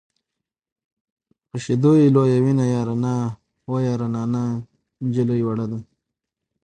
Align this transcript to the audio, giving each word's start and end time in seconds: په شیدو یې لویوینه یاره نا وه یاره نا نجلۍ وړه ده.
په 1.47 1.55
شیدو 1.63 1.91
یې 2.01 2.07
لویوینه 2.15 2.65
یاره 2.75 2.95
نا 3.03 3.15
وه 3.69 3.79
یاره 3.87 4.07
نا 4.33 4.43
نجلۍ 5.03 5.41
وړه 5.45 5.65
ده. 5.71 5.79